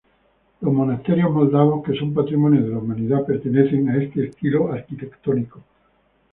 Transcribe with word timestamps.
Los 0.61 0.73
monasterios 0.73 1.29
moldavos 1.29 1.83
que 1.85 1.93
son 1.95 2.11
patrimonio 2.11 2.63
de 2.63 2.69
la 2.71 2.79
humanidad 2.79 3.23
pertenecen 3.23 3.87
a 3.89 4.01
este 4.01 4.29
estilo 4.29 4.71
arquitectónico. 4.71 5.61